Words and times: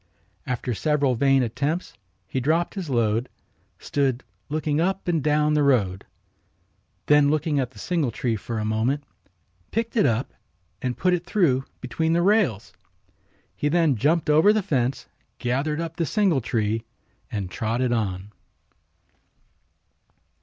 After 0.47 0.73
several 0.73 1.13
vain 1.13 1.43
attempts 1.43 1.93
he 2.27 2.39
dropped 2.39 2.73
his 2.73 2.89
load, 2.89 3.29
stood 3.77 4.23
looking 4.49 4.81
up 4.81 5.07
and 5.07 5.23
down 5.23 5.53
the 5.53 5.61
road. 5.61 6.07
Then 7.05 7.29
looking 7.29 7.59
at 7.59 7.69
the 7.69 7.77
singletree 7.77 8.37
for 8.39 8.57
a 8.57 8.65
moment 8.65 9.03
picked 9.69 9.95
it 9.95 10.07
up 10.07 10.33
and 10.81 10.97
put 10.97 11.13
it 11.13 11.23
through 11.23 11.65
between 11.81 12.13
the 12.13 12.23
rails. 12.23 12.73
He 13.55 13.69
then 13.69 13.95
jumped 13.95 14.27
over 14.27 14.51
the 14.51 14.63
fence, 14.63 15.05
gathered 15.37 15.79
up 15.79 15.97
the 15.97 16.07
singletree 16.07 16.81
and 17.31 17.51
trotted 17.51 17.93
on. 17.93 18.31